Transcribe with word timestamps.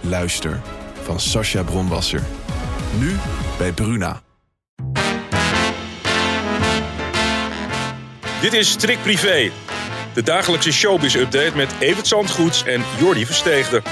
Luister 0.00 0.60
van 1.02 1.20
Sascha 1.20 1.62
Bronwasser. 1.62 2.22
Nu 2.98 3.16
bij 3.58 3.72
Bruna. 3.72 4.20
Dit 8.40 8.52
is 8.52 8.70
Strik 8.70 9.02
Privé, 9.02 9.50
de 10.14 10.22
dagelijkse 10.22 10.72
showbiz-update 10.72 11.56
met 11.56 11.74
Evert 11.78 12.06
Zandgoeds 12.06 12.64
en 12.64 12.84
Jordi 12.98 13.26
Versteegde. 13.26 13.82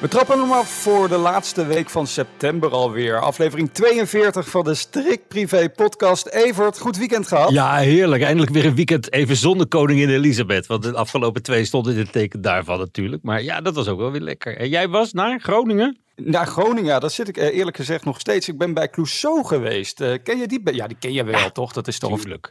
We 0.00 0.08
trappen 0.08 0.40
hem 0.40 0.52
af 0.52 0.68
voor 0.68 1.08
de 1.08 1.16
laatste 1.16 1.66
week 1.66 1.90
van 1.90 2.06
september 2.06 2.70
alweer. 2.70 3.20
Aflevering 3.20 3.70
42 3.72 4.48
van 4.48 4.64
de 4.64 4.74
Strik 4.74 5.28
Privé 5.28 5.70
podcast. 5.70 6.26
Evert, 6.26 6.78
goed 6.78 6.96
weekend 6.96 7.28
gehad? 7.28 7.50
Ja, 7.50 7.76
heerlijk. 7.76 8.22
Eindelijk 8.22 8.52
weer 8.52 8.64
een 8.66 8.74
weekend 8.74 9.12
even 9.12 9.36
zonder 9.36 9.68
koningin 9.68 10.08
Elisabeth. 10.08 10.66
Want 10.66 10.82
de 10.82 10.94
afgelopen 10.94 11.42
twee 11.42 11.64
stonden 11.64 11.92
in 11.92 11.98
het 11.98 12.12
teken 12.12 12.40
daarvan 12.40 12.78
natuurlijk. 12.78 13.22
Maar 13.22 13.42
ja, 13.42 13.60
dat 13.60 13.74
was 13.74 13.88
ook 13.88 13.98
wel 13.98 14.10
weer 14.10 14.20
lekker. 14.20 14.56
En 14.56 14.68
jij 14.68 14.88
was 14.88 15.12
naar 15.12 15.40
Groningen? 15.40 15.98
Naar 16.16 16.46
Groningen, 16.46 17.00
dat 17.00 17.12
zit 17.12 17.28
ik 17.28 17.36
eh, 17.36 17.56
eerlijk 17.56 17.76
gezegd 17.76 18.04
nog 18.04 18.20
steeds. 18.20 18.48
Ik 18.48 18.58
ben 18.58 18.74
bij 18.74 18.90
Clouseau 18.90 19.44
geweest. 19.44 20.00
Uh, 20.00 20.14
ken 20.22 20.38
je 20.38 20.46
die? 20.46 20.74
Ja, 20.74 20.86
die 20.86 20.96
ken 21.00 21.12
je 21.12 21.24
wel, 21.24 21.40
ja, 21.40 21.50
toch? 21.50 21.72
Dat 21.72 21.88
is 21.88 21.98
toch... 21.98 22.20
Tuurlijk. 22.20 22.48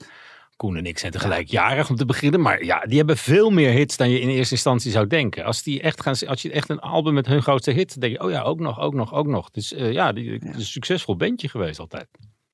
Koen 0.57 0.77
en 0.77 0.85
ik 0.85 0.97
zijn 0.97 1.11
tegelijk 1.11 1.47
jarig 1.47 1.89
om 1.89 1.95
te 1.95 2.05
beginnen. 2.05 2.41
Maar 2.41 2.63
ja, 2.63 2.79
die 2.79 2.97
hebben 2.97 3.17
veel 3.17 3.49
meer 3.49 3.71
hits 3.71 3.97
dan 3.97 4.09
je 4.09 4.19
in 4.19 4.29
eerste 4.29 4.53
instantie 4.53 4.91
zou 4.91 5.07
denken. 5.07 5.43
Als, 5.43 5.63
die 5.63 5.81
echt 5.81 6.01
gaan, 6.01 6.15
als 6.27 6.41
je 6.41 6.51
echt 6.51 6.69
een 6.69 6.79
album 6.79 7.13
met 7.13 7.25
hun 7.25 7.41
grootste 7.41 7.71
hit, 7.71 8.01
denk 8.01 8.13
je, 8.13 8.23
oh 8.23 8.31
ja, 8.31 8.41
ook 8.41 8.59
nog, 8.59 8.79
ook 8.79 8.93
nog, 8.93 9.13
ook 9.13 9.27
nog. 9.27 9.49
Dus 9.49 9.73
uh, 9.73 9.91
ja, 9.91 10.11
die, 10.11 10.45
een 10.45 10.65
succesvol 10.65 11.15
bandje 11.15 11.49
geweest 11.49 11.79
altijd. 11.79 12.07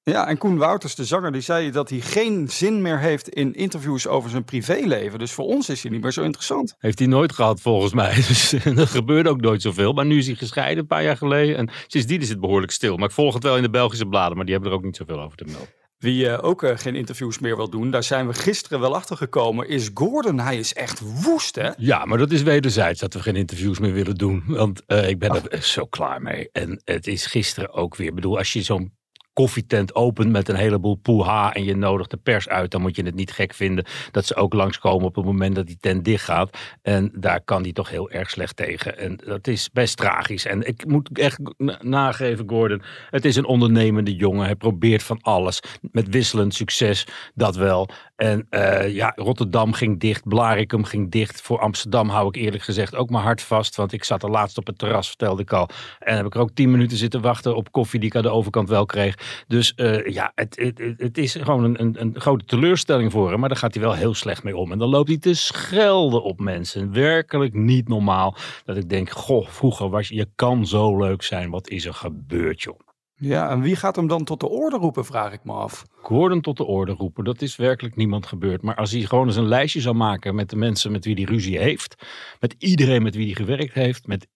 Ja, 0.04 0.28
en 0.28 0.38
Koen 0.38 0.58
Wouters, 0.58 0.95
de 0.95 1.06
zanger, 1.06 1.32
die 1.32 1.42
zei 1.42 1.72
dat 1.72 1.90
hij 1.90 2.00
geen 2.00 2.50
zin 2.50 2.82
meer 2.82 3.00
heeft 3.00 3.30
in 3.30 3.54
interviews 3.54 4.08
over 4.08 4.30
zijn 4.30 4.44
privéleven. 4.44 5.20
Dus 5.20 5.32
voor 5.32 5.45
ons 5.45 5.70
is 5.70 5.82
hij 5.82 5.92
niet 5.92 6.02
meer 6.02 6.12
zo 6.12 6.23
interessant. 6.23 6.76
Heeft 6.80 7.00
hij 7.00 7.08
nooit 7.08 7.34
gehad, 7.34 7.62
volgens 7.62 7.94
mij. 7.94 8.16
Dus 8.28 8.54
er 8.54 8.88
gebeurde 8.88 9.30
ook 9.30 9.42
nooit 9.42 9.62
zoveel. 9.62 9.94
Maar 9.94 10.06
nu 10.06 10.17
is 10.17 10.26
hij 10.26 10.36
gescheiden, 10.36 10.78
een 10.78 10.88
paar 10.88 11.04
jaar 11.04 11.17
geleden. 11.17 11.58
En 11.58 11.70
sindsdien 11.88 12.22
is 12.22 12.30
het 12.30 12.40
behoorlijk 12.40 12.72
stil. 12.72 12.98
Maar 12.98 13.08
ik 13.08 13.14
volg 13.14 13.34
het 13.34 13.44
wel 13.44 13.56
in 13.56 13.62
de 13.62 13.70
Belgische 13.70 14.06
bladen, 14.06 14.36
maar 14.36 14.45
die 14.45 14.54
hebben 14.54 14.72
er 14.72 14.78
ook 14.78 14.84
niet 14.84 14.95
zoveel 14.95 15.22
over 15.22 15.38
te 15.38 15.45
melden. 15.45 15.83
Wie 16.04 16.26
uh, 16.26 16.38
ook 16.42 16.64
uh, 16.64 16.72
geen 16.76 16.96
interviews 16.96 17.40
meer 17.40 17.56
wil 17.56 17.70
doen, 17.70 17.92
daar 17.92 18.04
zijn 18.04 18.28
we 18.28 18.34
gisteren 18.34 18.80
wel 18.80 18.96
achter 18.96 19.18
gekomen, 19.18 19.68
is 19.68 19.90
Gordon. 19.94 20.40
Hij 20.40 20.58
is 20.58 20.73
echt 20.73 21.00
woest, 21.23 21.56
hè? 21.56 21.70
Ja, 21.78 22.06
maar 22.06 22.18
dat 22.18 22.32
is 22.32 22.42
wederzijds 22.42 23.00
dat 23.00 23.14
we 23.14 23.20
geen 23.20 23.36
interviews 23.36 23.80
meer 23.80 23.94
willen 23.94 24.16
doen. 24.16 24.44
Want 24.48 24.82
uh, 24.88 25.10
ik 25.10 25.20
ben 25.20 25.32
oh. 25.32 25.44
er 25.50 25.62
zo 25.62 25.86
klaar 25.86 26.22
mee. 26.22 26.50
En 26.52 26.82
het 26.86 27.08
is 27.08 27.26
gisteren 27.26 27.73
ook 27.73 27.95
weer. 27.95 28.08
Ik 28.08 28.16
bedoel, 28.16 28.38
als 28.38 28.54
je 28.54 28.62
zo'n 28.62 28.94
koffietent 29.34 29.95
opent 29.95 30.31
met 30.31 30.50
een 30.50 30.56
heleboel 30.56 30.95
poeha 30.95 31.53
en 31.53 31.64
je 31.64 31.76
nodigt 31.76 32.09
de 32.09 32.17
pers 32.17 32.50
uit, 32.50 32.72
dan 32.72 32.81
moet 32.81 32.95
je 32.95 33.03
het 33.03 33.16
niet 33.16 33.31
gek 33.31 33.53
vinden 33.53 33.86
dat 34.12 34.26
ze 34.26 34.36
ook 34.36 34.53
langskomen 34.53 35.08
op 35.08 35.16
het 35.16 35.26
moment 35.26 35.56
dat 35.56 35.67
die 35.67 35.78
tent 35.80 36.06
dicht 36.06 36.23
gaat. 36.23 36.58
En 36.81 37.12
daar 37.16 37.42
kan 37.42 37.64
die 37.64 37.73
toch 37.73 37.89
heel 37.89 38.09
erg 38.09 38.30
slecht 38.30 38.56
tegen. 38.56 38.98
En 38.98 39.20
dat 39.26 39.48
is 39.48 39.70
best 39.72 39.98
tragisch. 39.98 40.45
En 40.45 40.67
ik 40.67 40.86
moet 40.86 41.17
echt 41.17 41.39
nageven, 41.81 42.50
Gordon, 42.50 42.81
het 43.09 43.26
is 43.26 43.36
een 43.36 43.45
ondernemende 43.45 44.16
jongen. 44.16 44.45
Hij 44.45 44.56
probeert 44.56 45.04
van 45.04 45.20
alles 45.22 45.59
met 45.92 46.10
wisselend 46.10 46.54
succes, 46.54 47.08
dat 47.33 47.55
wel. 47.55 47.89
En 48.15 48.48
uh, 48.50 48.94
ja, 48.94 49.14
Rotterdam 49.15 49.73
ging 49.73 50.00
dicht, 50.00 50.27
Blarikum 50.27 50.83
ging 50.83 51.11
dicht. 51.11 51.42
Voor 51.42 51.60
Amsterdam 51.60 52.10
hou 52.10 52.27
ik 52.27 52.36
eerlijk 52.36 52.64
gezegd 52.64 52.95
ook 52.95 53.10
mijn 53.10 53.23
hart 53.23 53.42
vast, 53.42 53.76
want 53.76 53.94
ik 53.94 54.04
zat 54.04 54.23
er 54.23 54.30
laatst 54.30 54.58
op 54.58 54.67
het 54.67 54.77
terras, 54.77 55.08
vertelde 55.08 55.42
ik 55.42 55.54
al. 55.54 55.70
En 56.00 56.15
heb 56.15 56.26
ik 56.26 56.36
er 56.36 56.42
ook 56.42 56.52
tien 56.54 56.71
minuten 56.71 56.98
zitten 56.98 57.21
wachten 57.21 57.55
op 57.55 57.71
koffie 57.71 58.00
die 58.00 58.10
ik 58.10 58.15
aan 58.15 58.21
de 58.21 58.30
overkant 58.30 58.70
wel 58.70 58.86
kreeg. 58.86 59.23
Dus 59.48 59.73
uh, 59.76 60.08
ja, 60.08 60.32
het, 60.36 60.56
het, 60.56 60.94
het, 60.98 61.17
is 61.17 61.36
gewoon 61.36 61.64
een, 61.64 61.82
een, 61.82 62.02
een, 62.02 62.22
grote 62.22 62.45
teleurstelling 62.45 63.11
voor 63.11 63.32
hem. 63.32 63.39
Maar 63.39 63.50
daar 63.50 63.58
gaat 63.58 63.73
hij 63.73 63.84
wel 63.84 63.94
heel 63.94 64.14
slecht 64.14 64.44
mee 64.44 64.58
om. 64.58 64.72
En 64.72 64.78
dan 64.78 64.89
loopt 64.89 65.08
hij 65.08 65.17
te 65.17 65.34
schelden 65.34 66.23
op 66.23 66.39
mensen. 66.39 66.94
Werkelijk 66.94 67.54
niet 67.54 67.88
normaal. 67.88 68.36
Dat 68.66 68.78
ik 68.78 68.89
denk, 68.89 69.10
goh, 69.10 69.48
vroeger 69.48 69.89
was 69.89 70.08
je, 70.08 70.16
je 70.16 70.28
kan 70.36 70.67
zo 70.67 70.98
leuk 70.98 71.23
zijn. 71.23 71.50
Wat 71.50 71.70
is 71.70 71.86
er 71.86 71.94
gebeurd, 71.94 72.62
joh? 72.62 72.80
Ja, 73.16 73.50
en 73.50 73.62
wie 73.62 73.76
gaat 73.76 73.95
hem 73.95 74.08
dan 74.08 74.23
tot 74.23 74.39
de 74.39 74.50
orde 74.50 74.78
roepen, 74.78 75.06
vraag 75.06 75.33
ik 75.33 75.44
me 75.44 75.52
af. 75.52 75.86
Gordon 76.02 76.42
tot 76.42 76.58
de 76.58 76.66
orde 76.66 76.92
roepen, 76.92 77.23
dat 77.23 77.42
is 77.42 77.56
werkelijk 77.56 77.95
niemand 77.95 78.26
gebeurd. 78.26 78.62
Maar 78.62 78.76
als 78.76 78.92
hij 78.92 79.02
gewoon 79.02 79.28
eens 79.28 79.36
een 79.36 79.48
lijstje 79.48 79.82
zou 79.82 79.95
maken 79.95 80.36
met 80.36 80.50
de 80.50 80.56
mensen 80.56 80.92
met 80.92 81.06
wie 81.06 81.14
hij 81.16 81.23
ruzie 81.23 81.60
heeft, 81.60 81.95
met 82.39 82.56
iedereen 82.58 83.04
met 83.04 83.16
wie 83.16 83.26
hij 83.26 83.36
gewerkt 83.36 83.73
heeft, 83.73 84.08
met 84.08 84.28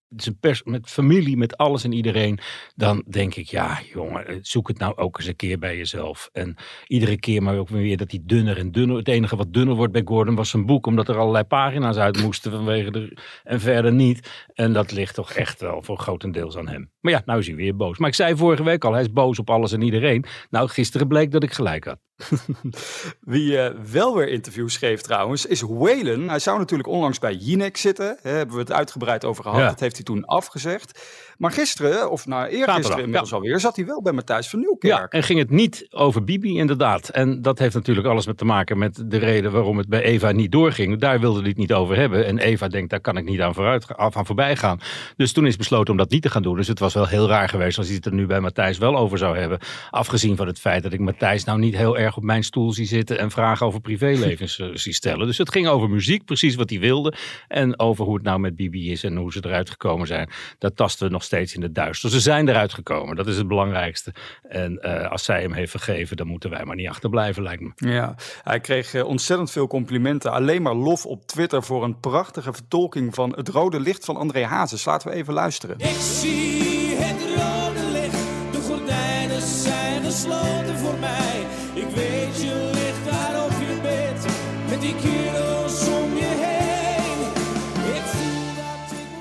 met 0.64 0.90
familie, 0.90 1.38
met 1.38 1.58
alles 1.58 1.84
en 1.84 1.92
iedereen, 1.92 2.40
dan 2.76 3.04
denk 3.10 3.36
ik, 3.36 3.48
ja 3.48 3.80
jongen, 3.94 4.40
zoek 4.42 4.68
het 4.68 4.78
nou 4.78 4.96
ook 4.96 5.18
eens 5.18 5.28
een 5.28 5.36
keer 5.36 5.60
bij 5.60 5.78
jezelf. 5.78 6.30
En 6.34 6.56
iedere 6.88 7.20
keer 7.20 7.44
maar 7.44 7.58
ook 7.58 7.70
weer 7.70 7.98
dat 7.98 8.12
hij 8.12 8.20
dunner 8.24 8.58
en 8.58 8.72
dunner. 8.72 8.98
Het 8.98 9.08
enige 9.08 9.36
wat 9.36 9.54
dunner 9.54 9.76
wordt 9.76 9.94
bij 9.94 10.02
Gordon 10.06 10.36
was 10.36 10.50
zijn 10.50 10.66
boek, 10.66 10.86
omdat 10.86 11.10
er 11.10 11.18
allerlei 11.18 11.44
pagina's 11.44 11.98
uit 11.98 12.22
moesten 12.22 12.52
vanwege 12.52 12.92
de, 12.92 13.18
en 13.44 13.60
verder 13.60 13.94
niet. 13.94 14.46
En 14.54 14.74
dat 14.74 14.92
ligt 14.92 15.16
toch 15.16 15.32
echt 15.32 15.62
wel 15.62 15.82
voor 15.82 15.98
grotendeels 15.98 16.58
aan 16.58 16.68
hem. 16.68 16.92
Maar 17.00 17.12
ja, 17.14 17.22
nou 17.26 17.40
is 17.40 17.48
hij 17.48 17.56
weer 17.56 17.76
boos. 17.76 17.98
Maar 17.98 18.10
ik 18.10 18.16
zei 18.16 18.36
vorige 18.36 18.64
week 18.64 18.86
al, 18.86 18.94
hij 18.94 19.02
is 19.02 19.12
boos 19.12 19.40
op 19.40 19.50
alles 19.50 19.72
en 19.72 19.82
iedereen. 19.82 20.26
Nou, 20.50 20.70
gisteren 20.70 21.08
bleek 21.08 21.32
dat 21.32 21.44
ik 21.44 21.54
gelijk 21.54 21.86
had. 21.86 22.07
Wie 23.20 23.52
uh, 23.52 23.70
wel 23.92 24.16
weer 24.16 24.28
interviews 24.28 24.78
geeft 24.78 25.04
trouwens, 25.04 25.46
is 25.46 25.62
Whalen. 25.62 26.30
Hij 26.30 26.40
zou 26.40 26.58
natuurlijk 26.60 26.90
onlangs 26.90 27.20
bij 27.20 27.34
Jinek 27.34 27.78
zitten. 27.78 28.18
Hè, 28.22 28.30
hebben 28.30 28.56
we 28.56 28.62
het 28.62 28.72
uitgebreid 28.72 29.26
over 29.26 29.44
gehad. 29.44 29.60
Ja. 29.60 29.68
Dat 29.68 29.80
heeft 29.80 29.96
hij 29.96 30.06
toen 30.06 30.26
afgezegd. 30.26 31.00
Maar 31.38 31.52
gisteren, 31.52 32.12
of 32.12 32.26
nou 32.26 32.48
eergisteren 32.48 33.04
inmiddels 33.04 33.30
ja. 33.30 33.36
alweer, 33.36 33.60
zat 33.60 33.76
hij 33.76 33.86
wel 33.86 34.02
bij 34.02 34.14
Matthijs 34.14 34.50
van 34.50 34.60
Nieuwkerk. 34.60 34.94
Ja, 34.94 35.08
en 35.08 35.24
ging 35.24 35.40
het 35.40 35.50
niet 35.50 35.88
over 35.90 36.24
Bibi 36.24 36.58
inderdaad. 36.58 37.10
En 37.10 37.42
dat 37.42 37.60
heeft 37.60 37.74
natuurlijk 37.74 38.08
alles 38.08 38.26
met 38.26 38.38
te 38.38 38.46
maken 38.46 38.78
met 38.78 39.04
de 39.06 39.18
reden 39.18 39.52
waarom 39.52 39.78
het 39.78 39.88
bij 39.88 40.02
Eva 40.02 40.32
niet 40.32 40.52
doorging. 40.52 41.00
Daar 41.00 41.20
wilde 41.20 41.40
hij 41.40 41.50
het 41.50 41.58
niet 41.58 41.74
over 41.74 41.96
hebben. 41.96 42.26
En 42.26 42.38
Eva 42.38 42.68
denkt, 42.68 42.90
daar 42.90 43.02
kan 43.02 43.18
ik 43.18 43.26
niet 43.26 43.42
aan, 43.42 43.54
vooruit, 43.54 43.96
aan 43.96 44.26
voorbij 44.26 44.56
gaan. 44.56 44.80
Dus 45.16 45.32
toen 45.32 45.46
is 45.46 45.56
besloten 45.56 45.92
om 45.92 45.98
dat 45.98 46.10
niet 46.10 46.22
te 46.22 46.30
gaan 46.30 46.42
doen. 46.42 46.56
Dus 46.56 46.68
het 46.68 46.80
was 46.80 46.94
wel 46.94 47.08
heel 47.08 47.28
raar 47.28 47.50
geweest 47.50 47.78
als 47.78 47.88
hij 47.88 47.96
het 47.96 48.06
er 48.06 48.14
nu 48.14 48.26
bij 48.26 48.40
Matthijs 48.40 48.78
wel 48.78 48.98
over 48.98 49.18
zou 49.18 49.38
hebben. 49.38 49.60
Afgezien 49.90 50.36
van 50.36 50.48
het 50.48 50.60
feit 50.60 50.84
dat 50.84 50.94
ik 50.94 51.00
Matthijs 51.00 51.44
nou 51.44 51.60
niet 51.60 51.76
heel 51.76 51.98
erg 51.98 52.18
op 52.18 52.24
mijn 52.24 52.44
stoel 52.44 52.72
zie 52.72 52.86
zitten 52.86 53.20
en 53.20 53.32
vragen 53.32 53.66
over 53.66 53.82
privélevens 53.82 54.58
uh, 54.58 54.68
zie 54.74 54.94
stellen. 54.94 55.28
Dus 55.28 55.38
het 55.38 55.52
ging 55.52 55.68
over 55.68 55.90
muziek, 55.90 56.26
precies 56.26 56.56
wat 56.56 56.70
hij 56.70 56.80
wilde. 56.80 57.14
En 57.48 57.80
over 57.80 58.06
hoe 58.06 58.16
het 58.16 58.24
nou 58.24 58.40
met 58.40 58.56
Bibi 58.56 58.92
is 58.92 59.04
en 59.04 59.16
hoe 59.16 59.32
ze 59.32 59.40
eruit 59.46 59.70
gekomen 59.70 60.08
zijn. 60.08 60.30
Dat 60.58 60.76
tasten 60.76 61.08
we 61.08 61.14
nog 61.14 61.24
steeds 61.28 61.54
in 61.54 61.62
de 61.62 61.72
duister. 61.72 62.10
Ze 62.10 62.20
zijn 62.20 62.50
eruit 62.50 62.74
gekomen, 62.74 63.16
dat 63.16 63.28
is 63.28 63.38
het 63.38 63.48
belangrijkste. 63.48 64.14
En 64.50 64.80
uh, 64.82 65.12
als 65.12 65.24
zij 65.24 65.42
hem 65.42 65.54
heeft 65.54 65.72
vergeven, 65.72 66.18
dan 66.18 66.28
moeten 66.28 66.50
wij 66.50 66.66
maar 66.66 66.76
niet 66.76 66.90
achterblijven, 66.90 67.44
lijkt 67.44 67.62
me. 67.62 67.72
Ja, 67.76 68.16
hij 68.44 68.60
kreeg 68.60 68.94
uh, 68.94 69.06
ontzettend 69.06 69.52
veel 69.52 69.68
complimenten. 69.68 70.32
Alleen 70.32 70.62
maar 70.62 70.76
lof 70.76 71.06
op 71.06 71.26
Twitter 71.26 71.64
voor 71.64 71.84
een 71.84 72.00
prachtige 72.00 72.54
vertolking 72.54 73.16
van 73.16 73.34
Het 73.36 73.50
Rode 73.50 73.80
Licht 73.80 74.06
van 74.06 74.18
André 74.18 74.46
Hazes. 74.46 74.86
Laten 74.86 75.10
we 75.10 75.16
even 75.16 75.34
luisteren. 75.34 75.80
Ik 75.80 75.98
zie 76.00 76.96
het 76.96 77.22
rode 77.22 77.92
licht, 77.92 78.52
de 78.52 78.62
gordijnen 78.68 79.42
zijn 79.42 80.04
gesloten 80.04 80.78
voor 80.78 81.00
mij. 81.00 81.07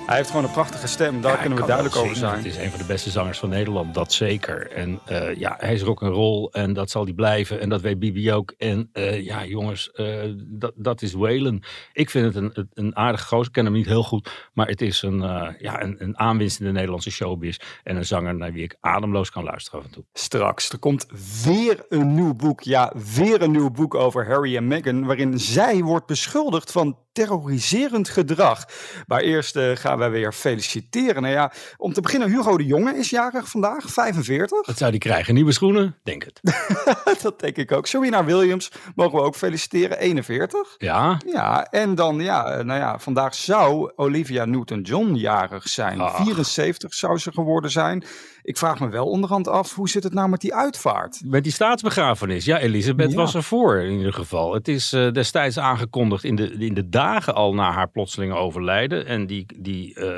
Hij 0.06 0.16
heeft 0.16 0.30
gewoon 0.30 0.44
een 0.44 0.50
prachtige 0.50 0.86
stem, 0.86 1.20
daar 1.20 1.32
Ja, 1.32 1.40
kunnen 1.40 1.58
we 1.58 1.66
duidelijk 1.66 1.96
over 1.96 2.16
zijn. 2.16 2.36
Het 2.36 2.44
is 2.44 2.56
een 2.56 2.70
van 2.70 2.78
de 2.78 2.84
beste 2.84 3.10
zangers 3.10 3.38
van 3.38 3.48
Nederland, 3.48 3.94
dat 3.94 4.12
zeker. 4.12 4.70
En 4.70 5.00
eh, 5.04 5.34
ja, 5.34 5.56
hij 5.58 5.74
is 5.74 5.82
rock'n'roll 5.82 6.48
en 6.50 6.72
dat 6.72 6.90
zal 6.90 7.04
hij 7.04 7.12
blijven. 7.12 7.60
En 7.60 7.68
dat 7.68 7.80
weet 7.80 7.98
Bibi 7.98 8.32
ook. 8.32 8.54
En 8.58 8.88
eh, 8.92 9.24
ja, 9.24 9.44
jongens, 9.44 9.90
eh, 9.90 10.22
dat, 10.36 10.72
dat 10.74 11.02
is 11.02 11.12
Waylon. 11.12 11.62
Ik 11.92 12.10
vind 12.10 12.34
het 12.34 12.56
een, 12.56 12.68
een 12.74 12.96
aardige 12.96 13.26
gozer. 13.26 13.46
Ik 13.46 13.52
ken 13.52 13.64
hem 13.64 13.72
niet 13.72 13.86
heel 13.86 14.02
goed. 14.02 14.50
Maar 14.52 14.66
het 14.66 14.80
is 14.80 15.02
een, 15.02 15.18
ja, 15.58 15.82
een, 15.82 15.96
een 15.98 16.18
aanwinst 16.18 16.60
in 16.60 16.66
de 16.66 16.72
Nederlandse 16.72 17.10
showbiz. 17.10 17.56
En 17.82 17.96
een 17.96 18.06
zanger 18.06 18.34
naar 18.34 18.52
wie 18.52 18.62
ik 18.62 18.76
ademloos 18.80 19.30
kan 19.30 19.44
luisteren 19.44 19.80
af 19.80 19.86
en 19.86 19.92
toe. 19.92 20.04
Straks, 20.12 20.70
er 20.70 20.78
komt 20.78 21.06
weer 21.44 21.84
een 21.88 22.14
nieuw 22.14 22.34
boek. 22.34 22.60
Ja, 22.60 22.92
weer 23.14 23.42
een 23.42 23.50
nieuw 23.50 23.70
boek 23.70 23.94
over 23.94 24.26
Harry 24.26 24.56
en 24.56 24.66
Meghan. 24.66 25.04
Waarin 25.04 25.38
zij 25.38 25.82
wordt 25.82 26.06
beschuldigd 26.06 26.72
van 26.72 26.98
terroriserend 27.16 28.08
gedrag. 28.08 28.64
Maar 29.06 29.20
eerst 29.20 29.56
uh, 29.56 29.76
gaan 29.76 29.98
wij 29.98 30.10
weer 30.10 30.32
feliciteren. 30.32 31.22
Nou 31.22 31.34
ja, 31.34 31.52
om 31.76 31.92
te 31.92 32.00
beginnen, 32.00 32.28
Hugo 32.28 32.56
de 32.56 32.64
Jonge 32.64 32.96
is 32.96 33.10
jarig 33.10 33.48
vandaag, 33.48 33.84
45. 33.90 34.62
Dat 34.62 34.78
zou 34.78 34.90
die 34.90 35.00
krijgen, 35.00 35.34
nieuwe 35.34 35.52
schoenen? 35.52 35.96
Denk 36.02 36.24
het. 36.24 36.40
dat 37.22 37.40
denk 37.40 37.56
ik 37.56 37.72
ook. 37.72 37.86
Serena 37.86 38.24
Williams 38.24 38.72
mogen 38.94 39.18
we 39.18 39.24
ook 39.24 39.34
feliciteren, 39.34 39.98
41. 39.98 40.74
Ja. 40.78 41.20
Ja, 41.26 41.66
en 41.70 41.94
dan, 41.94 42.20
ja, 42.20 42.44
eh, 42.44 42.64
nou 42.64 42.80
ja, 42.80 42.98
vandaag 42.98 43.34
zou 43.34 43.92
Olivia 43.94 44.44
Newton-John 44.44 45.14
jarig 45.14 45.68
zijn. 45.68 46.10
74 46.10 46.94
zou 46.94 47.18
ze 47.18 47.32
geworden 47.32 47.70
zijn. 47.70 48.04
Ik 48.46 48.56
vraag 48.56 48.80
me 48.80 48.88
wel 48.88 49.06
onderhand 49.06 49.48
af, 49.48 49.74
hoe 49.74 49.88
zit 49.88 50.02
het 50.02 50.12
nou 50.12 50.28
met 50.28 50.40
die 50.40 50.54
uitvaart? 50.54 51.20
Met 51.24 51.42
die 51.42 51.52
staatsbegrafenis? 51.52 52.44
Ja, 52.44 52.58
Elisabeth 52.58 53.14
was 53.14 53.34
er 53.34 53.42
voor 53.42 53.76
in 53.76 53.96
ieder 53.96 54.12
geval. 54.12 54.54
Het 54.54 54.68
is 54.68 54.92
uh, 54.92 55.12
destijds 55.12 55.58
aangekondigd 55.58 56.24
in 56.24 56.36
de, 56.36 56.50
in 56.50 56.74
de 56.74 56.88
dagen 56.88 57.34
al 57.34 57.54
na 57.54 57.72
haar 57.72 57.88
plotselinge 57.88 58.34
overlijden. 58.34 59.06
En 59.06 59.26
die, 59.26 59.46
die 59.56 59.98
uh, 59.98 60.08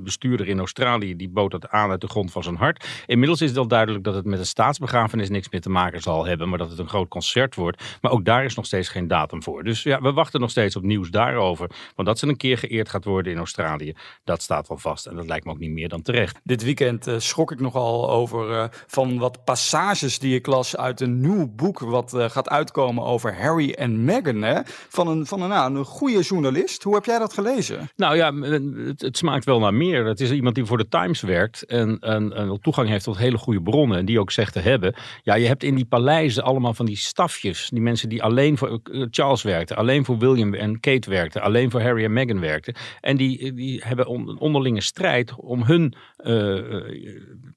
bestuurder 0.00 0.48
in 0.48 0.58
Australië, 0.58 1.16
die 1.16 1.28
bood 1.28 1.50
dat 1.50 1.68
aan 1.68 1.90
uit 1.90 2.00
de 2.00 2.08
grond 2.08 2.32
van 2.32 2.42
zijn 2.42 2.56
hart. 2.56 2.86
Inmiddels 3.06 3.40
is 3.40 3.48
het 3.48 3.58
al 3.58 3.68
duidelijk 3.68 4.04
dat 4.04 4.14
het 4.14 4.24
met 4.24 4.38
een 4.38 4.46
staatsbegrafenis 4.46 5.28
niks 5.28 5.48
meer 5.50 5.60
te 5.60 5.70
maken 5.70 6.00
zal 6.00 6.26
hebben. 6.26 6.48
Maar 6.48 6.58
dat 6.58 6.70
het 6.70 6.78
een 6.78 6.88
groot 6.88 7.08
concert 7.08 7.54
wordt. 7.54 7.98
Maar 8.00 8.12
ook 8.12 8.24
daar 8.24 8.44
is 8.44 8.54
nog 8.54 8.66
steeds 8.66 8.88
geen 8.88 9.08
datum 9.08 9.42
voor. 9.42 9.64
Dus 9.64 9.82
ja, 9.82 10.00
we 10.00 10.12
wachten 10.12 10.40
nog 10.40 10.50
steeds 10.50 10.76
op 10.76 10.82
nieuws 10.82 11.10
daarover. 11.10 11.70
Want 11.94 12.08
dat 12.08 12.18
ze 12.18 12.26
een 12.26 12.36
keer 12.36 12.58
geëerd 12.58 12.88
gaat 12.88 13.04
worden 13.04 13.32
in 13.32 13.38
Australië, 13.38 13.94
dat 14.24 14.42
staat 14.42 14.68
wel 14.68 14.78
vast. 14.78 15.06
En 15.06 15.16
dat 15.16 15.26
lijkt 15.26 15.44
me 15.44 15.52
ook 15.52 15.58
niet 15.58 15.70
meer 15.70 15.88
dan 15.88 16.02
terecht. 16.02 16.40
Dit 16.44 16.62
weekend 16.62 17.08
uh, 17.08 17.14
schrok 17.18 17.52
ik 17.52 17.59
nogal 17.60 18.10
over 18.10 18.50
uh, 18.50 18.64
van 18.86 19.18
wat 19.18 19.44
passages 19.44 20.18
die 20.18 20.34
ik 20.34 20.46
las 20.46 20.76
uit 20.76 21.00
een 21.00 21.20
nieuw 21.20 21.52
boek 21.54 21.78
wat 21.78 22.14
uh, 22.14 22.30
gaat 22.30 22.48
uitkomen 22.48 23.04
over 23.04 23.40
Harry 23.40 23.70
en 23.70 24.04
Meghan. 24.04 24.42
Hè? 24.42 24.60
Van, 24.88 25.08
een, 25.08 25.26
van 25.26 25.42
een, 25.42 25.48
nou, 25.48 25.76
een 25.76 25.84
goede 25.84 26.20
journalist. 26.20 26.82
Hoe 26.82 26.94
heb 26.94 27.04
jij 27.04 27.18
dat 27.18 27.32
gelezen? 27.32 27.90
Nou 27.96 28.16
ja, 28.16 28.34
het, 28.34 29.00
het, 29.00 29.16
smaakt 29.16 29.44
wel 29.44 29.58
naar 29.58 29.74
meer. 29.74 30.06
Het 30.06 30.20
is 30.20 30.30
iemand 30.30 30.54
die 30.54 30.64
voor 30.64 30.78
de 30.78 30.88
Times 30.88 31.20
werkt 31.20 31.62
en, 31.66 31.98
en, 31.98 32.58
toegang 32.60 32.88
heeft 32.88 33.04
tot 33.04 33.18
hele 33.18 33.38
goede 33.38 33.62
bronnen 33.62 33.98
en 33.98 34.04
die 34.04 34.20
ook 34.20 34.30
zegt 34.30 34.52
te 34.52 34.60
hebben. 34.60 34.94
Ja, 35.22 35.34
je 35.34 35.46
hebt 35.46 35.62
in 35.62 35.74
die 35.74 35.84
paleizen 35.84 36.42
allemaal 36.42 36.74
van 36.74 36.86
die 36.86 36.96
stafjes. 36.96 37.68
Die 37.72 37.82
mensen 37.82 38.08
die 38.08 38.22
alleen 38.22 38.58
voor 38.58 38.80
uh, 38.90 39.06
Charles 39.10 39.42
werkten, 39.42 39.76
alleen 39.76 40.04
voor 40.04 40.18
William 40.18 40.54
en 40.54 40.80
Kate 40.80 41.10
werkten, 41.10 41.42
alleen 41.42 41.70
voor 41.70 41.80
Harry 41.80 42.04
en 42.04 42.12
Meghan 42.12 42.40
werkten. 42.40 42.74
En 43.00 43.16
die, 43.16 43.52
die 43.52 43.82
hebben 43.84 44.06
on, 44.06 44.38
onderlinge 44.38 44.80
strijd 44.80 45.34
om 45.36 45.62
hun 45.62 45.94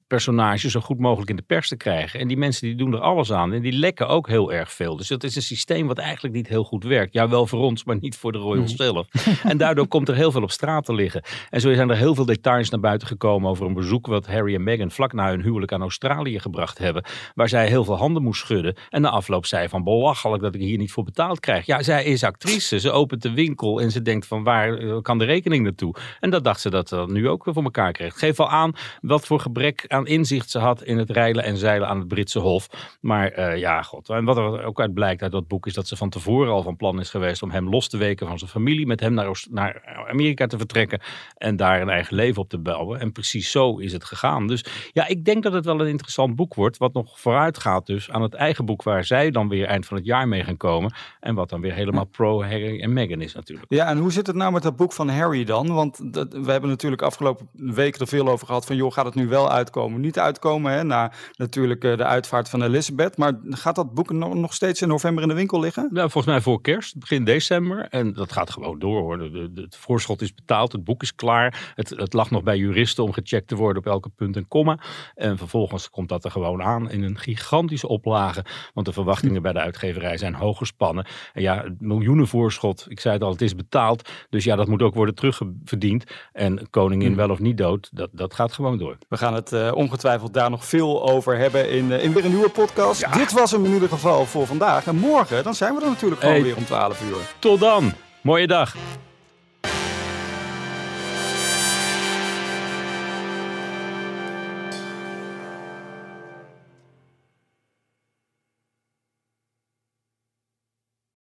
personage 0.06 0.70
zo 0.70 0.80
goed 0.80 0.98
mogelijk 0.98 1.30
in 1.30 1.36
de 1.36 1.42
pers 1.42 1.68
te 1.68 1.76
krijgen. 1.76 2.20
En 2.20 2.28
die 2.28 2.36
mensen 2.36 2.66
die 2.66 2.76
doen 2.76 2.92
er 2.92 3.00
alles 3.00 3.32
aan. 3.32 3.52
En 3.52 3.62
die 3.62 3.72
lekken 3.72 4.08
ook 4.08 4.28
heel 4.28 4.52
erg 4.52 4.72
veel. 4.72 4.96
Dus 4.96 5.08
dat 5.08 5.24
is 5.24 5.36
een 5.36 5.42
systeem 5.42 5.86
wat 5.86 5.98
eigenlijk 5.98 6.34
niet 6.34 6.48
heel 6.48 6.64
goed 6.64 6.84
werkt. 6.84 7.12
Ja, 7.12 7.28
wel 7.28 7.46
voor 7.46 7.60
ons, 7.60 7.84
maar 7.84 7.96
niet 8.00 8.16
voor 8.16 8.32
de 8.32 8.38
royals 8.38 8.70
mm. 8.70 8.76
zelf. 8.76 9.06
En 9.42 9.56
daardoor 9.56 9.86
komt 9.86 10.08
er 10.08 10.14
heel 10.14 10.32
veel 10.32 10.42
op 10.42 10.50
straat 10.50 10.84
te 10.84 10.94
liggen. 10.94 11.22
En 11.50 11.60
zo 11.60 11.74
zijn 11.74 11.90
er 11.90 11.96
heel 11.96 12.14
veel 12.14 12.24
details 12.24 12.70
naar 12.70 12.80
buiten 12.80 13.08
gekomen 13.08 13.50
over 13.50 13.66
een 13.66 13.74
bezoek 13.74 14.06
wat 14.06 14.26
Harry 14.26 14.54
en 14.54 14.62
Meghan 14.62 14.90
vlak 14.90 15.12
na 15.12 15.28
hun 15.28 15.42
huwelijk 15.42 15.72
aan 15.72 15.80
Australië 15.80 16.40
gebracht 16.40 16.78
hebben. 16.78 17.04
Waar 17.34 17.48
zij 17.48 17.68
heel 17.68 17.84
veel 17.84 17.96
handen 17.96 18.22
moest 18.22 18.40
schudden. 18.40 18.76
En 18.88 19.00
na 19.00 19.10
afloop 19.10 19.46
zei 19.46 19.68
van 19.68 19.84
belachelijk 19.84 20.42
dat 20.42 20.54
ik 20.54 20.60
hier 20.60 20.78
niet 20.78 20.92
voor 20.92 21.04
betaald 21.04 21.40
krijg. 21.40 21.66
Ja, 21.66 21.82
zij 21.82 22.04
is 22.04 22.24
actrice. 22.24 22.80
Ze 22.80 22.90
opent 22.90 23.22
de 23.22 23.34
winkel 23.34 23.80
en 23.80 23.90
ze 23.90 24.02
denkt 24.02 24.26
van 24.26 24.42
waar 24.42 24.78
eh, 24.78 25.00
kan 25.02 25.18
de 25.18 25.24
rekening 25.24 25.62
naartoe? 25.62 25.94
En 26.20 26.30
dat 26.30 26.44
dacht 26.44 26.60
ze 26.60 26.70
dat 26.70 26.88
ze 26.88 27.04
nu 27.08 27.28
ook 27.28 27.42
voor 27.52 27.62
elkaar 27.62 27.92
kreeg. 27.92 28.18
Geef 28.18 28.40
al 28.40 28.50
aan 28.50 28.72
wat 29.00 29.26
voor 29.26 29.40
gebrek 29.40 29.83
aan 29.88 30.06
inzicht 30.06 30.50
ze 30.50 30.58
had 30.58 30.82
in 30.82 30.98
het 30.98 31.10
rijlen 31.10 31.44
en 31.44 31.56
zeilen 31.56 31.88
aan 31.88 31.98
het 31.98 32.08
Britse 32.08 32.38
Hof. 32.38 32.68
Maar 33.00 33.38
uh, 33.38 33.56
ja, 33.56 33.82
god. 33.82 34.08
En 34.08 34.24
wat 34.24 34.36
er 34.36 34.64
ook 34.64 34.80
uit 34.80 34.94
blijkt 34.94 35.22
uit 35.22 35.32
dat 35.32 35.48
boek 35.48 35.66
is 35.66 35.74
dat 35.74 35.88
ze 35.88 35.96
van 35.96 36.10
tevoren 36.10 36.52
al 36.52 36.62
van 36.62 36.76
plan 36.76 37.00
is 37.00 37.10
geweest 37.10 37.42
om 37.42 37.50
hem 37.50 37.68
los 37.68 37.88
te 37.88 37.96
weken 37.96 38.26
van 38.26 38.38
zijn 38.38 38.50
familie, 38.50 38.86
met 38.86 39.00
hem 39.00 39.14
naar, 39.14 39.44
naar 39.50 40.04
Amerika 40.08 40.46
te 40.46 40.58
vertrekken 40.58 41.00
en 41.36 41.56
daar 41.56 41.80
een 41.80 41.88
eigen 41.88 42.16
leven 42.16 42.42
op 42.42 42.48
te 42.48 42.58
bouwen. 42.58 43.00
En 43.00 43.12
precies 43.12 43.50
zo 43.50 43.78
is 43.78 43.92
het 43.92 44.04
gegaan. 44.04 44.46
Dus 44.46 44.64
ja, 44.92 45.06
ik 45.06 45.24
denk 45.24 45.42
dat 45.42 45.52
het 45.52 45.64
wel 45.64 45.80
een 45.80 45.86
interessant 45.88 46.36
boek 46.36 46.54
wordt, 46.54 46.76
wat 46.76 46.92
nog 46.92 47.20
vooruit 47.20 47.58
gaat 47.58 47.86
dus 47.86 48.10
aan 48.10 48.22
het 48.22 48.34
eigen 48.34 48.64
boek 48.64 48.82
waar 48.82 49.04
zij 49.04 49.30
dan 49.30 49.48
weer 49.48 49.66
eind 49.66 49.86
van 49.86 49.96
het 49.96 50.06
jaar 50.06 50.28
mee 50.28 50.44
gaan 50.44 50.56
komen. 50.56 50.92
En 51.20 51.34
wat 51.34 51.48
dan 51.48 51.60
weer 51.60 51.74
helemaal 51.74 52.04
pro 52.04 52.42
Harry 52.42 52.80
en 52.80 52.92
Meghan 52.92 53.20
is 53.20 53.34
natuurlijk. 53.34 53.72
Ja, 53.72 53.86
en 53.86 53.98
hoe 53.98 54.12
zit 54.12 54.26
het 54.26 54.36
nou 54.36 54.52
met 54.52 54.62
dat 54.62 54.76
boek 54.76 54.92
van 54.92 55.08
Harry 55.08 55.44
dan? 55.44 55.74
Want 55.74 55.98
we 56.30 56.50
hebben 56.50 56.70
natuurlijk 56.70 57.02
afgelopen 57.02 57.48
weken 57.52 58.00
er 58.00 58.06
veel 58.06 58.28
over 58.28 58.46
gehad 58.46 58.66
van 58.66 58.76
joh, 58.76 58.92
gaat 58.92 59.04
het 59.04 59.14
nu 59.14 59.28
wel 59.28 59.50
uitkomen? 59.74 60.00
Niet 60.00 60.18
uitkomen, 60.18 60.72
hè, 60.72 60.84
na 60.84 61.12
natuurlijk 61.36 61.84
uh, 61.84 61.96
de 61.96 62.04
uitvaart 62.04 62.48
van 62.48 62.62
Elizabeth. 62.62 63.16
Maar 63.16 63.32
gaat 63.42 63.74
dat 63.74 63.94
boek 63.94 64.12
nog, 64.12 64.34
nog 64.34 64.54
steeds 64.54 64.82
in 64.82 64.88
november 64.88 65.22
in 65.22 65.28
de 65.28 65.34
winkel 65.34 65.60
liggen? 65.60 65.88
Nou, 65.92 66.10
volgens 66.10 66.34
mij 66.34 66.42
voor 66.42 66.60
kerst, 66.60 66.98
begin 66.98 67.24
december. 67.24 67.86
En 67.88 68.12
dat 68.12 68.32
gaat 68.32 68.50
gewoon 68.50 68.78
door 68.78 69.00
hoor. 69.00 69.18
Het 69.54 69.76
voorschot 69.76 70.22
is 70.22 70.34
betaald, 70.34 70.72
het 70.72 70.84
boek 70.84 71.02
is 71.02 71.14
klaar. 71.14 71.72
Het, 71.74 71.88
het 71.88 72.12
lag 72.12 72.30
nog 72.30 72.42
bij 72.42 72.56
juristen 72.56 73.04
om 73.04 73.12
gecheckt 73.12 73.48
te 73.48 73.56
worden 73.56 73.78
op 73.78 73.88
elke 73.88 74.08
punt 74.08 74.36
en 74.36 74.48
komma. 74.48 74.78
En 75.14 75.38
vervolgens 75.38 75.90
komt 75.90 76.08
dat 76.08 76.24
er 76.24 76.30
gewoon 76.30 76.62
aan 76.62 76.90
in 76.90 77.02
een 77.02 77.18
gigantische 77.18 77.88
oplage. 77.88 78.44
Want 78.74 78.86
de 78.86 78.92
verwachtingen 78.92 79.42
bij 79.42 79.52
de 79.52 79.58
uitgeverij 79.60 80.16
zijn 80.16 80.34
hoog 80.34 80.58
gespannen. 80.58 81.06
En 81.32 81.42
ja, 81.42 81.64
miljoenen 81.78 82.26
voorschot. 82.26 82.86
Ik 82.88 83.00
zei 83.00 83.14
het 83.14 83.22
al, 83.22 83.30
het 83.30 83.42
is 83.42 83.54
betaald. 83.54 84.08
Dus 84.30 84.44
ja, 84.44 84.56
dat 84.56 84.68
moet 84.68 84.82
ook 84.82 84.94
worden 84.94 85.14
terugverdiend. 85.14 86.04
En 86.32 86.70
koningin 86.70 87.06
hmm. 87.06 87.16
wel 87.16 87.30
of 87.30 87.38
niet 87.38 87.56
dood, 87.56 87.88
dat, 87.92 88.10
dat 88.12 88.34
gaat 88.34 88.52
gewoon 88.52 88.78
door. 88.78 88.98
We 89.08 89.16
gaan 89.16 89.34
het 89.34 89.52
uh, 89.54 89.74
ongetwijfeld 89.74 90.34
daar 90.34 90.50
nog 90.50 90.64
veel 90.64 91.10
over 91.10 91.36
hebben 91.36 91.70
in, 91.70 91.90
uh, 91.90 92.04
in 92.04 92.12
weer 92.12 92.24
een 92.24 92.30
nieuwe 92.30 92.48
podcast. 92.48 93.12
Dit 93.12 93.32
was 93.32 93.50
hem 93.50 93.64
in 93.64 93.72
ieder 93.72 93.88
geval 93.88 94.26
voor 94.26 94.46
vandaag. 94.46 94.86
En 94.86 94.96
morgen, 94.96 95.44
dan 95.44 95.54
zijn 95.54 95.74
we 95.74 95.80
er 95.80 95.88
natuurlijk 95.88 96.20
gewoon 96.20 96.42
weer 96.42 96.56
om 96.56 96.64
12 96.64 97.02
uur. 97.02 97.16
Tot 97.38 97.60
dan. 97.60 97.92
Mooie 98.20 98.46
dag. 98.46 98.74